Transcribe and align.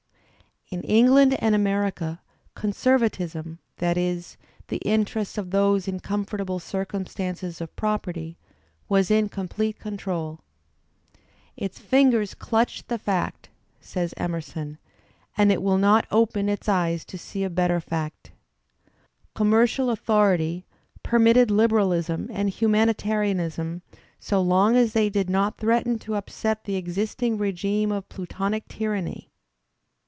In 0.69 0.83
England 0.83 1.35
and 1.43 1.53
America, 1.53 2.21
conservatism, 2.55 3.59
that 3.79 3.97
is, 3.97 4.37
the 4.69 4.77
interests 4.85 5.37
of 5.37 5.51
those 5.51 5.85
in 5.85 5.99
comfortable 5.99 6.59
circumstances 6.59 7.59
of 7.59 7.75
property, 7.75 8.37
was 8.87 9.11
in 9.11 9.27
complete 9.27 9.79
control. 9.79 10.39
"Its 11.57 11.77
fingers 11.77 12.33
clutch 12.33 12.87
the 12.87 12.97
fact," 12.97 13.49
says 13.81 14.13
Emerson," 14.15 14.77
and 15.37 15.51
it 15.51 15.61
will 15.61 15.77
not 15.77 16.07
open 16.09 16.47
its 16.47 16.69
eyes 16.69 17.03
to 17.03 17.17
see 17.17 17.43
a 17.43 17.49
better 17.49 17.81
fact." 17.81 18.31
Commercial 19.35 19.89
authority 19.89 20.65
permit 21.03 21.33
ted 21.33 21.51
liberalism 21.51 22.29
and 22.31 22.49
humanitaxianism 22.49 23.81
so 24.21 24.39
long 24.41 24.77
as 24.77 24.93
they 24.93 25.09
did 25.09 25.29
not 25.29 25.57
threaten 25.57 25.99
to 25.99 26.15
upset 26.15 26.63
the 26.63 26.77
existing 26.77 27.37
regime 27.37 27.91
of 27.91 28.07
plutonic 28.07 28.65
tyranny. 28.69 29.27